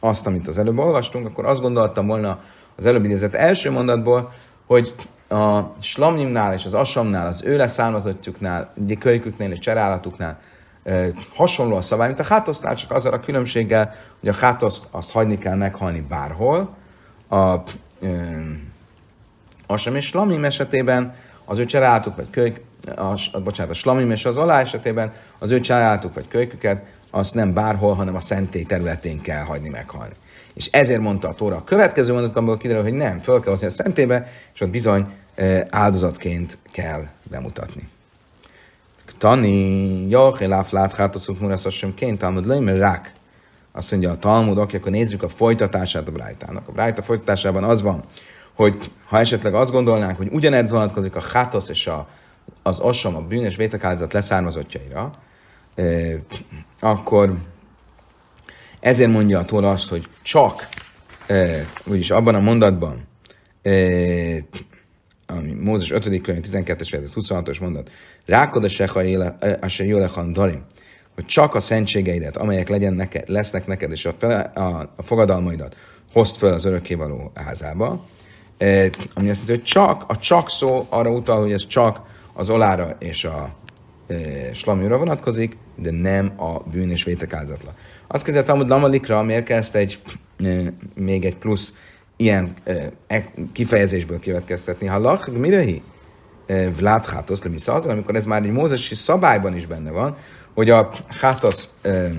azt, 0.00 0.26
amit 0.26 0.48
az 0.48 0.58
előbb 0.58 0.78
olvastunk, 0.78 1.26
akkor 1.26 1.46
azt 1.46 1.60
gondoltam 1.60 2.06
volna 2.06 2.38
az 2.76 2.86
előbb 2.86 3.04
idézett 3.04 3.34
első 3.34 3.70
mondatból, 3.70 4.32
hogy 4.66 4.94
a 5.30 5.72
slamnyimnál 5.80 6.54
és 6.54 6.64
az 6.64 6.74
asamnál, 6.74 7.26
az 7.26 7.42
ő 7.44 7.56
leszármazottjuknál, 7.56 8.74
kölyküknél 8.98 9.50
és 9.50 9.58
cserállatuknál 9.58 10.38
ö, 10.82 11.08
hasonló 11.34 11.76
a 11.76 11.80
szabály, 11.80 12.06
mint 12.06 12.20
a 12.20 12.24
hátosznál, 12.24 12.74
csak 12.74 12.90
azzal 12.90 13.12
a 13.12 13.20
különbséggel, 13.20 13.94
hogy 14.20 14.28
a 14.28 14.34
hátoszt 14.34 14.86
azt 14.90 15.10
hagyni 15.10 15.38
kell 15.38 15.56
meghalni 15.56 16.00
bárhol. 16.00 16.76
A 17.28 17.54
ö, 18.00 18.08
asam 19.66 19.94
és 19.94 20.06
slamim 20.06 20.44
esetében 20.44 21.14
az 21.44 21.58
ő 21.58 21.64
cserállatuk 21.64 22.16
vagy 22.16 22.30
kölyk 22.30 22.60
a, 23.32 23.40
bocsánat, 23.44 23.72
a 23.72 23.74
slamim 23.74 24.10
és 24.10 24.24
az 24.24 24.36
alá 24.36 24.60
esetében 24.60 25.12
az 25.38 25.50
ő 25.50 25.60
családatuk 25.60 26.14
vagy 26.14 26.28
kölyküket, 26.28 26.84
azt 27.10 27.34
nem 27.34 27.52
bárhol, 27.52 27.94
hanem 27.94 28.14
a 28.14 28.20
szentély 28.20 28.64
területén 28.64 29.20
kell 29.20 29.42
hagyni 29.42 29.68
meghalni. 29.68 30.14
És 30.54 30.66
ezért 30.66 31.00
mondta 31.00 31.28
a 31.28 31.32
Tóra 31.32 31.56
a 31.56 31.64
következő 31.64 32.12
mondatomból 32.12 32.56
kiderül, 32.56 32.82
hogy 32.82 32.92
nem, 32.92 33.18
föl 33.18 33.40
kell 33.40 33.50
hozni 33.50 33.66
a 33.66 33.70
szentébe, 33.70 34.32
és 34.54 34.60
ott 34.60 34.70
bizony 34.70 35.00
e, 35.00 35.04
áldozatként 35.70 36.58
kell 36.72 37.06
bemutatni. 37.22 37.88
Tani, 39.18 40.08
jach, 40.08 40.42
eláf 40.42 40.70
láthátoszuk 40.70 41.40
muraszassom 41.40 41.94
ként, 41.94 42.18
talmud 42.18 42.46
mert 42.46 42.78
rák. 42.78 43.12
Azt 43.72 43.90
mondja 43.90 44.10
a 44.10 44.18
Talmud, 44.18 44.58
oké, 44.58 44.76
akkor 44.76 44.90
nézzük 44.90 45.22
a 45.22 45.28
folytatását 45.28 46.08
a 46.08 46.12
Brájtának. 46.12 46.68
A 46.68 46.72
Brájta 46.72 47.02
folytatásában 47.02 47.64
az 47.64 47.82
van, 47.82 48.02
hogy 48.54 48.90
ha 49.04 49.18
esetleg 49.18 49.54
azt 49.54 49.70
gondolnánk, 49.70 50.16
hogy 50.16 50.28
ugyanez 50.32 50.70
vonatkozik 50.70 51.16
a 51.16 51.22
hátosz 51.32 51.68
és 51.68 51.86
a 51.86 52.08
az 52.62 52.80
osom, 52.80 53.16
a 53.16 53.20
bűnös 53.20 53.56
vétekáldozat 53.56 54.12
leszármazottjaira, 54.12 55.10
akkor 56.80 57.34
ezért 58.80 59.10
mondja 59.10 59.38
a 59.38 59.44
Tóra 59.44 59.70
azt, 59.70 59.88
hogy 59.88 60.08
csak, 60.22 60.68
úgyis 61.84 62.10
abban 62.10 62.34
a 62.34 62.40
mondatban, 62.40 63.06
ami 65.36 65.52
Mózes 65.52 65.90
5. 65.90 66.20
könyv 66.20 66.44
12-es 66.52 66.86
fejezet 66.90 67.12
26-os 67.14 67.60
mondat, 67.60 67.90
rákod 68.26 68.64
a 69.60 69.68
se 69.68 69.84
jólechan 69.84 70.32
darim, 70.32 70.64
hogy 71.14 71.24
csak 71.26 71.54
a 71.54 71.60
szentségeidet, 71.60 72.36
amelyek 72.36 72.68
legyen 72.68 72.94
neked, 72.94 73.28
lesznek 73.28 73.66
neked, 73.66 73.90
és 73.90 74.06
a, 74.06 74.14
fele, 74.18 74.38
a, 74.38 74.92
a 74.96 75.02
fogadalmaidat 75.02 75.76
hozd 76.12 76.36
fel 76.36 76.52
az 76.52 76.64
örökkévaló 76.64 77.32
házába, 77.34 78.04
ami 79.14 79.30
azt 79.30 79.40
jelenti, 79.40 79.50
hogy 79.52 79.62
csak, 79.62 80.04
a 80.08 80.16
csak 80.16 80.50
szó 80.50 80.86
arra 80.88 81.10
utal, 81.10 81.40
hogy 81.40 81.52
ez 81.52 81.66
csak 81.66 82.00
az 82.32 82.50
olára 82.50 82.96
és 82.98 83.24
a 83.24 83.54
e, 84.08 84.14
slamjúra 84.54 84.98
vonatkozik, 84.98 85.56
de 85.76 85.90
nem 85.90 86.32
a 86.36 86.58
bűn 86.58 86.90
és 86.90 87.04
vétek 87.04 87.32
áldozatla. 87.32 87.74
Azt 88.06 88.24
kezdett 88.24 88.48
hogy 88.48 88.68
Lamalikra, 88.68 89.22
miért 89.22 89.44
kezdte 89.44 89.78
egy, 89.78 89.98
e, 90.44 90.72
még 90.94 91.24
egy 91.24 91.36
plusz 91.36 91.74
ilyen 92.20 92.54
e, 92.64 93.24
kifejezésből 93.52 94.20
következtetni. 94.20 94.86
Ha 94.86 94.98
lach, 94.98 95.30
mirehi? 95.30 95.82
E, 96.46 96.70
Vlád 96.70 97.06
hátosz, 97.06 97.42
le 97.42 97.72
az, 97.74 97.86
amikor 97.86 98.14
ez 98.14 98.24
már 98.24 98.42
egy 98.42 98.50
mózesi 98.50 98.94
szabályban 98.94 99.56
is 99.56 99.66
benne 99.66 99.90
van, 99.90 100.16
hogy 100.54 100.70
a 100.70 100.88
hátosz 101.20 101.70
e, 101.82 102.10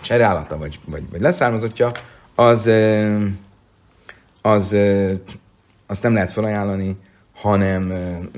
cserállata, 0.00 0.58
vagy, 0.58 0.78
vagy, 0.84 1.02
vagy 1.10 1.20
leszármazottja, 1.20 1.90
az, 2.34 2.66
e, 2.66 3.16
az, 4.42 4.72
e, 4.72 5.12
azt 5.86 6.02
nem 6.02 6.14
lehet 6.14 6.32
felajánlani 6.32 6.96
hanem 7.42 7.82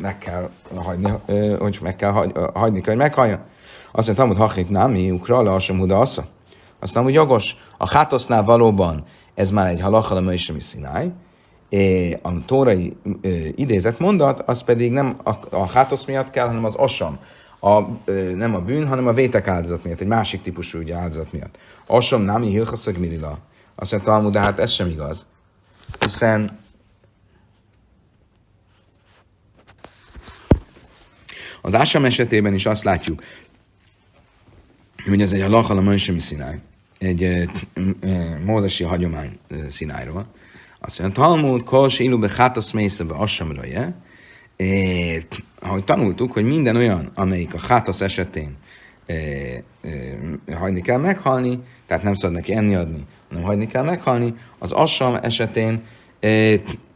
meg 0.00 0.19
kell 0.19 0.50
hagyni, 0.75 1.12
hogy 1.59 1.78
meg 1.83 1.97
kell 1.97 2.11
hagyni, 2.54 2.81
hogy 2.85 2.97
meghalljon. 2.97 3.38
Azt 3.93 4.07
mondta, 4.07 4.26
hogy 4.26 4.37
hachit 4.37 4.71
námi, 4.71 5.11
ukra, 5.11 5.43
le 5.43 5.52
asem 5.52 5.78
huda 5.78 5.99
assza. 5.99 6.25
Azt 6.78 6.95
mondom, 6.95 7.12
hogy 7.12 7.23
jogos. 7.23 7.57
A 7.78 7.88
hátosznál 7.88 8.43
valóban 8.43 9.04
ez 9.35 9.50
már 9.50 9.67
egy 9.67 9.81
halachal 9.81 10.26
a 10.26 10.33
is, 10.33 10.49
ami 10.49 10.61
szináj, 10.61 11.11
A 12.23 12.45
tórai 12.45 12.97
idézett 13.55 13.99
mondat, 13.99 14.41
az 14.41 14.62
pedig 14.62 14.93
nem 14.93 15.17
a, 15.25 15.57
a 15.57 15.67
hátosz 15.67 16.05
miatt 16.05 16.31
kell, 16.31 16.47
hanem 16.47 16.64
az 16.64 16.75
osam. 16.76 17.19
A, 17.61 17.81
nem 18.35 18.55
a 18.55 18.61
bűn, 18.61 18.88
hanem 18.88 19.07
a 19.07 19.12
vétek 19.12 19.49
áldozat 19.49 19.85
miatt, 19.85 20.00
egy 20.00 20.07
másik 20.07 20.43
típusú 20.43 20.79
ugye, 20.79 20.95
áldozat 20.95 21.33
miatt. 21.33 21.59
Osam 21.87 22.23
nami 22.23 22.49
hilchaszak 22.49 22.97
mirila. 22.97 23.38
Azt 23.75 23.93
mondja 23.93 24.11
Talmud, 24.11 24.33
de 24.33 24.41
hát 24.41 24.59
ez 24.59 24.71
sem 24.71 24.88
igaz. 24.88 25.26
Hiszen 26.00 26.59
az 31.62 31.75
ásam 31.75 32.05
esetében 32.05 32.55
is 32.55 32.67
azt 32.67 32.85
látjuk, 32.85 33.23
hogy 35.09 35.21
ez 35.21 35.33
egy 35.33 35.41
a 35.41 35.49
lachal 35.49 35.79
a 35.79 35.81
Mönysemi 35.81 36.19
színály, 36.19 36.61
egy 37.04 37.49
mózesi 38.44 38.84
hagyomány 38.84 39.38
színályról. 39.68 40.26
Azt 40.80 41.00
mondja, 41.00 41.23
Talmud, 41.23 41.64
kos, 41.64 41.99
ilu 41.99 42.18
be 42.18 42.30
hátasz 42.37 42.70
mésze 42.70 43.04
be 43.04 43.14
assamraje, 43.14 43.94
ahogy 45.61 45.84
tanultuk, 45.84 46.32
hogy 46.32 46.44
minden 46.44 46.76
olyan, 46.76 47.11
amelyik 47.14 47.54
a 47.54 47.58
hátasz 47.68 48.00
esetén 48.00 48.56
hagyni 50.52 50.80
kell 50.80 50.99
meghalni, 50.99 51.58
tehát 51.87 52.02
nem 52.02 52.14
szabad 52.14 52.37
neki 52.37 52.52
enni 52.52 52.75
adni, 52.75 53.04
hanem 53.28 53.44
hagyni 53.44 53.66
kell 53.66 53.84
meghalni, 53.84 54.34
az 54.58 54.73
assam 54.73 55.14
esetén 55.23 55.82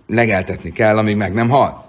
legeltetni 0.07 0.73
kell, 0.73 0.99
amíg 0.99 1.17
meg 1.17 1.33
nem 1.33 1.49
hal. 1.49 1.87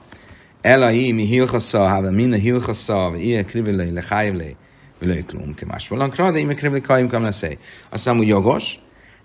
Elai 0.62 1.12
mi 1.12 1.26
hilchassa, 1.26 1.88
háve 1.88 2.12
minne 2.12 2.38
hilchassa, 2.38 3.14
ilyen 3.18 3.46
krivilei 3.46 3.92
lehájvlei, 3.92 4.56
ülői 5.00 5.24
klum, 5.24 5.54
más 5.68 5.88
valankra, 5.88 6.32
de 6.32 6.38
én 6.38 6.44
imekre 6.44 6.70
vagy 6.70 6.82
kajim 6.82 7.08
kam 7.08 7.24
leszei. 7.24 7.58
Azt 7.90 8.08
amúgy 8.08 8.28
jogos, 8.28 8.80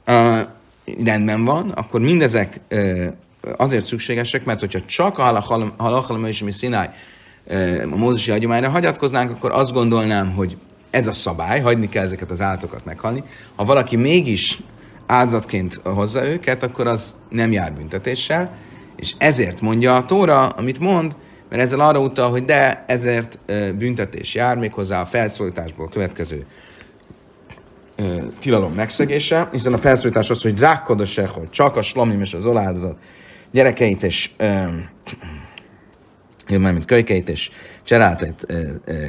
uh, 0.07 0.40
rendben 1.04 1.45
van, 1.45 1.71
akkor 1.71 2.00
mindezek 2.00 2.61
uh, 2.71 3.07
azért 3.57 3.85
szükségesek, 3.85 4.45
mert 4.45 4.61
hogyha 4.61 4.85
csak 4.87 5.19
a 5.19 5.45
halachalom 5.76 6.25
és 6.25 6.43
mi 6.43 6.50
színáj 6.50 6.88
uh, 7.45 7.83
a 7.93 7.97
mózusi 7.97 8.31
hagyományra 8.31 8.69
hagyatkoznánk, 8.69 9.31
akkor 9.31 9.52
azt 9.52 9.73
gondolnám, 9.73 10.33
hogy 10.35 10.57
ez 10.90 11.07
a 11.07 11.12
szabály, 11.12 11.61
hagyni 11.61 11.88
kell 11.88 12.04
ezeket 12.04 12.31
az 12.31 12.40
állatokat 12.40 12.85
meghalni. 12.85 13.23
Ha 13.54 13.64
valaki 13.64 13.97
mégis 13.97 14.59
áldozatként 15.07 15.81
hozza 15.83 16.26
őket, 16.26 16.62
akkor 16.62 16.87
az 16.87 17.16
nem 17.28 17.52
jár 17.52 17.73
büntetéssel, 17.73 18.57
és 18.97 19.14
ezért 19.19 19.61
mondja 19.61 19.97
a 19.97 20.04
Tóra, 20.04 20.47
amit 20.47 20.78
mond, 20.78 21.14
mert 21.48 21.62
ezzel 21.62 21.80
arra 21.80 22.00
utal, 22.00 22.30
hogy 22.30 22.44
de 22.44 22.84
ezért 22.86 23.38
büntetés 23.78 24.34
jár, 24.34 24.56
méghozzá 24.56 25.00
a 25.00 25.06
felszólításból 25.06 25.88
következő 25.88 26.46
tilalom 28.38 28.72
megszegése, 28.72 29.48
hiszen 29.52 29.72
a 29.72 29.78
felszólítás 29.78 30.30
az, 30.30 30.42
hogy 30.42 30.54
drákkodosek, 30.54 31.28
hogy 31.28 31.50
csak 31.50 31.76
a 31.76 31.82
slamim 31.82 32.20
és 32.20 32.34
az 32.34 32.46
oláldozat 32.46 32.98
gyerekeit 33.50 34.02
és 34.02 34.30
mint 36.46 36.84
kölykeit 36.84 37.28
és 37.28 37.50
cserátait 37.82 38.46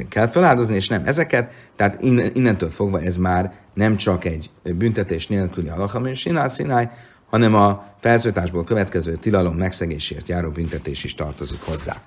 kell 0.08 0.26
feláldozni, 0.26 0.74
és 0.74 0.88
nem 0.88 1.02
ezeket, 1.04 1.54
tehát 1.76 2.02
innentől 2.34 2.70
fogva 2.70 3.00
ez 3.00 3.16
már 3.16 3.52
nem 3.74 3.96
csak 3.96 4.24
egy 4.24 4.50
büntetés 4.62 5.26
nélküli 5.26 5.68
alakam 5.68 6.06
és 6.06 6.26
sinály, 6.48 6.90
hanem 7.30 7.54
a 7.54 7.86
felszólításból 8.00 8.64
következő 8.64 9.14
tilalom 9.14 9.54
megszegésért 9.54 10.28
járó 10.28 10.50
büntetés 10.50 11.04
is 11.04 11.14
tartozik 11.14 11.60
hozzá. 11.60 12.02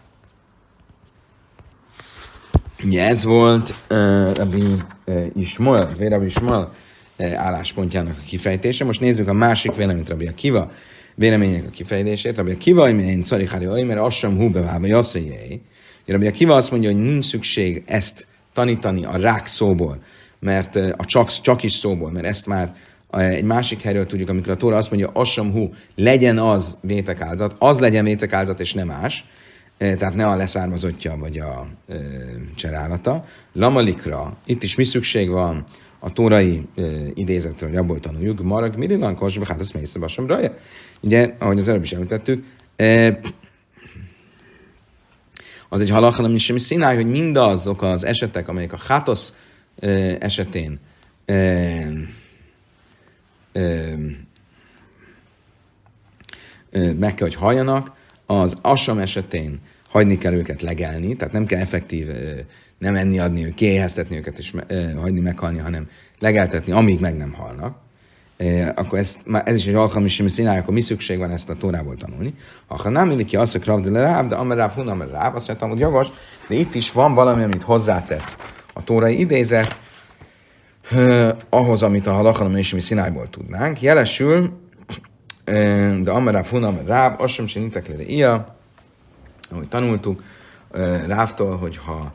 Ugye 2.89 3.07
ez 3.07 3.23
volt 3.23 3.73
uh, 3.89 4.35
Rabbi 4.35 4.63
uh, 5.05 5.25
Ismael, 5.35 5.89
vagy 5.97 6.07
Rabbi 6.07 6.25
Ismael 6.25 6.73
uh, 7.19 7.33
álláspontjának 7.33 8.17
a 8.17 8.25
kifejtése. 8.25 8.85
Most 8.85 8.99
nézzük 8.99 9.27
a 9.27 9.33
másik 9.33 9.75
véleményt, 9.75 10.09
Rabbi 10.09 10.27
Akiva 10.27 10.71
vélemények 11.15 11.65
a 11.67 11.69
kifejtését. 11.69 12.37
Rabbi 12.37 12.51
Akiva, 12.51 12.89
én 12.89 13.23
szarihári 13.23 13.83
mert 13.83 13.99
az 13.99 14.13
sem 14.13 14.37
hú 14.37 14.49
bevába 14.49 14.87
jasszajjai. 14.87 15.61
Rabbi 16.05 16.27
Akiva 16.27 16.55
azt 16.55 16.71
mondja, 16.71 16.91
hogy 16.91 17.01
nincs 17.01 17.25
szükség 17.25 17.83
ezt 17.85 18.27
tanítani 18.53 19.05
a 19.05 19.17
rák 19.17 19.45
szóból, 19.45 19.97
mert 20.39 20.75
a 20.75 21.05
csak, 21.05 21.41
csak 21.41 21.63
is 21.63 21.73
szóból, 21.73 22.11
mert 22.11 22.25
ezt 22.25 22.47
már 22.47 22.75
egy 23.11 23.43
másik 23.43 23.81
helyről 23.81 24.05
tudjuk, 24.05 24.29
amikor 24.29 24.51
a 24.51 24.55
Tóra 24.55 24.77
azt 24.77 24.91
mondja, 24.91 25.09
assam 25.13 25.51
hú, 25.51 25.73
legyen 25.95 26.37
az 26.37 26.77
vétekáldozat, 26.81 27.55
az 27.59 27.79
legyen 27.79 28.03
vétekáldozat, 28.03 28.59
és 28.59 28.73
nem 28.73 28.87
más 28.87 29.25
tehát 29.79 30.15
ne 30.15 30.27
a 30.27 30.35
leszármazottja 30.35 31.17
vagy 31.17 31.39
a 31.39 31.67
e, 31.87 31.95
cserálata. 32.55 33.25
Lamalikra, 33.53 34.37
itt 34.45 34.63
is 34.63 34.75
mi 34.75 34.83
szükség 34.83 35.29
van 35.29 35.63
a 35.99 36.13
tórai 36.13 36.67
e, 36.75 36.81
idézetre, 37.13 37.67
hogy 37.67 37.75
abból 37.75 37.99
tanuljuk, 37.99 38.43
marag 38.43 38.75
mirillan 38.75 39.15
kosba, 39.15 39.45
hát 39.45 39.59
azt 39.59 39.73
mész 39.73 39.95
raja. 40.15 40.53
Ugye, 41.01 41.35
ahogy 41.39 41.57
az 41.57 41.67
előbb 41.67 41.83
is 41.83 41.91
említettük, 41.91 42.45
e, 42.75 43.19
az 45.69 45.81
egy 45.81 45.89
halach, 45.89 46.21
nem 46.21 46.37
semmi 46.37 46.59
színály, 46.59 46.95
hogy 46.95 47.09
mindazok 47.09 47.81
az 47.81 48.03
esetek, 48.03 48.47
amelyek 48.47 48.73
a 48.73 48.79
hátosz 48.87 49.33
e, 49.79 49.89
esetén 50.19 50.79
e, 51.25 51.33
e, 53.51 53.95
meg 56.71 57.15
kell, 57.15 57.27
hogy 57.27 57.35
halljanak, 57.35 57.97
az 58.25 58.57
asam 58.61 58.99
esetén 58.99 59.59
hagyni 59.89 60.17
kell 60.17 60.33
őket 60.33 60.61
legelni, 60.61 61.15
tehát 61.15 61.33
nem 61.33 61.45
kell 61.45 61.59
effektív 61.59 62.07
nem 62.77 62.95
enni, 62.95 63.19
adni 63.19 63.41
őket, 63.41 63.53
kiéheztetni 63.53 64.17
őket 64.17 64.37
és 64.37 64.53
hagyni 65.01 65.19
meghalni, 65.19 65.57
hanem 65.57 65.87
legeltetni, 66.19 66.71
amíg 66.71 66.99
meg 66.99 67.17
nem 67.17 67.33
halnak. 67.33 67.77
Akkor 68.75 68.99
ez, 68.99 69.17
ez 69.43 69.55
is 69.55 69.67
egy 69.67 69.73
alkalmi 69.73 70.09
színály, 70.09 70.57
akkor 70.57 70.73
mi 70.73 70.81
szükség 70.81 71.17
van 71.17 71.31
ezt 71.31 71.49
a 71.49 71.55
tórából 71.55 71.95
tanulni. 71.95 72.33
Ha 72.67 72.89
nem 72.89 73.11
illik 73.11 73.25
ki 73.25 73.35
azt, 73.35 73.51
hogy 73.51 73.61
krav 73.61 73.81
de 73.81 73.99
ráv, 73.99 74.27
de 74.27 74.35
ameráv, 74.35 74.71
hun 74.71 74.87
ameráv, 74.87 75.35
azt 75.35 75.47
mondtam, 75.47 75.69
hogy 75.69 75.79
jogos, 75.79 76.07
de 76.47 76.55
itt 76.55 76.75
is 76.75 76.91
van 76.91 77.13
valami, 77.13 77.43
amit 77.43 77.63
hozzátesz 77.63 78.37
a 78.73 78.83
tórai 78.83 79.19
idézet, 79.19 79.77
ahhoz, 81.49 81.83
amit 81.83 82.07
a 82.07 82.13
halakhalom 82.13 82.55
és 82.55 82.73
mi 82.73 82.79
színályból 82.79 83.29
tudnánk. 83.29 83.81
Jelesül, 83.81 84.59
de 86.03 86.11
ameráv, 86.11 86.45
hun 86.45 86.63
ameráv, 86.63 87.21
azt 87.21 87.33
sem 87.33 87.45
csináltak 87.45 87.87
le 87.87 88.03
ia, 88.03 88.58
ahogy 89.51 89.67
tanultuk 89.67 90.23
Rávtól, 91.07 91.57
hogy, 91.57 91.77
ha, 91.77 92.11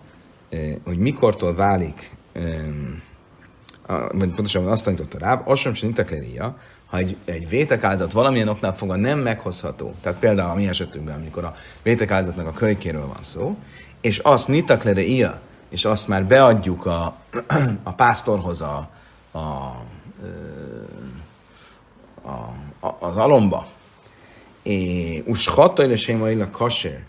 hogy 0.85 0.99
mikortól 0.99 1.55
válik, 1.55 2.11
vagy 4.13 4.29
pontosan 4.29 4.69
azt 4.69 4.85
tanította 4.85 5.19
Ráv, 5.19 5.49
az 5.49 5.59
sem 5.59 5.75
sintakleria, 5.75 6.57
ha 6.87 6.97
egy, 6.97 7.17
egy 7.25 7.49
vétekáldozat 7.49 8.13
valamilyen 8.13 8.49
oknál 8.49 8.75
fogva 8.75 8.97
nem 8.97 9.19
meghozható, 9.19 9.95
tehát 10.01 10.19
például 10.19 10.51
a 10.51 10.55
mi 10.55 10.69
esetünkben, 10.69 11.19
amikor 11.19 11.45
a 11.45 11.55
vétekáldozatnak 11.83 12.47
a 12.47 12.53
kölykéről 12.53 13.07
van 13.07 13.23
szó, 13.23 13.57
és 14.01 14.19
azt 14.19 14.49
nitaklere 14.49 15.01
ia, 15.01 15.41
és 15.69 15.85
azt 15.85 16.09
már 16.09 16.25
beadjuk 16.25 16.87
a, 16.87 17.17
a 17.83 17.93
pásztorhoz 17.93 18.61
a, 18.61 18.89
a, 19.31 19.39
a, 22.23 22.55
a, 22.81 22.97
az 22.99 23.17
alomba, 23.17 23.67
és 24.63 25.23
ushatta 25.27 25.85
és 25.85 26.09
a 26.09 26.51
kasér, 26.51 27.05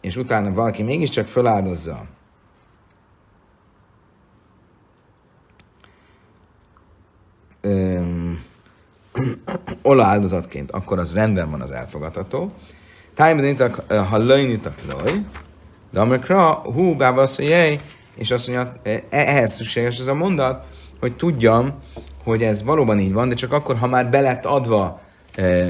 és 0.00 0.16
utána 0.16 0.52
valaki 0.52 0.82
mégiscsak 0.82 1.26
feláldozza 1.26 2.06
ola 9.82 10.04
áldozatként, 10.04 10.70
akkor 10.70 10.98
az 10.98 11.14
rendben 11.14 11.50
van 11.50 11.60
az 11.60 11.70
elfogadható. 11.70 12.50
Tájban 13.14 13.44
nintak, 13.44 13.92
ha 14.08 14.18
löjnitak 14.18 14.74
loj, 14.88 15.24
de 15.90 16.00
amikor 16.00 16.36
hú, 16.54 16.96
bábaszajjej, 16.96 17.80
és 18.14 18.30
azt 18.30 18.48
mondja, 18.48 18.74
e, 18.82 19.02
ehhez 19.10 19.54
szükséges 19.54 19.98
ez 19.98 20.06
a 20.06 20.14
mondat, 20.14 20.66
hogy 21.00 21.16
tudjam, 21.16 21.74
hogy 22.24 22.42
ez 22.42 22.62
valóban 22.62 22.98
így 22.98 23.12
van, 23.12 23.28
de 23.28 23.34
csak 23.34 23.52
akkor, 23.52 23.76
ha 23.76 23.86
már 23.86 24.10
belett 24.10 24.44
adva 24.44 25.00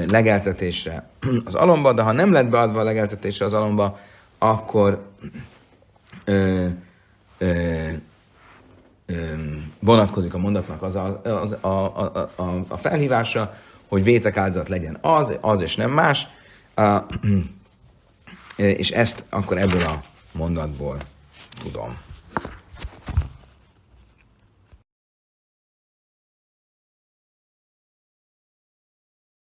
legeltetésre 0.07 1.09
az 1.45 1.55
alomba, 1.55 1.93
de 1.93 2.01
ha 2.01 2.11
nem 2.11 2.31
lett 2.31 2.47
beadva 2.47 2.79
a 2.79 2.83
legeltetésre 2.83 3.45
az 3.45 3.53
alomba, 3.53 3.99
akkor 4.37 5.05
ö, 6.23 6.67
ö, 7.37 7.89
ö, 9.05 9.13
vonatkozik 9.79 10.33
a 10.33 10.37
mondatnak 10.37 10.81
az 10.81 10.95
a, 10.95 11.21
az, 11.23 11.55
a, 11.61 11.67
a, 11.67 12.29
a, 12.35 12.63
a 12.67 12.77
felhívása, 12.77 13.57
hogy 13.87 14.03
vétek 14.03 14.37
áldozat 14.37 14.69
legyen 14.69 14.97
az, 15.01 15.33
az 15.41 15.61
és 15.61 15.75
nem 15.75 15.91
más, 15.91 16.27
a, 16.75 16.97
és 18.55 18.91
ezt 18.91 19.23
akkor 19.29 19.57
ebből 19.57 19.83
a 19.83 20.01
mondatból 20.31 20.97
tudom. 21.63 21.97